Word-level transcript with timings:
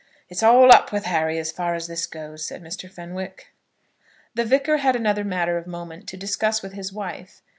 "It's 0.29 0.41
all 0.41 0.71
up 0.73 0.91
with 0.91 1.05
Harry 1.05 1.37
as 1.37 1.51
far 1.51 1.75
as 1.75 1.85
this 1.85 2.07
goes," 2.07 2.43
said 2.43 2.63
Mr. 2.63 2.89
Fenwick. 2.89 3.53
The 4.33 4.43
Vicar 4.43 4.77
had 4.77 4.95
another 4.95 5.23
matter 5.23 5.59
of 5.59 5.67
moment 5.67 6.07
to 6.09 6.17
discuss 6.17 6.63
with 6.63 6.73
his 6.73 6.91
wife. 6.91 7.43